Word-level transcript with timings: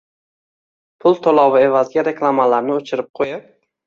Pul 1.03 1.19
to’lovi 1.27 1.61
evaziga 1.65 2.05
reklamalarni 2.07 2.73
o’chirib 2.79 3.11
qo’yib 3.21 3.45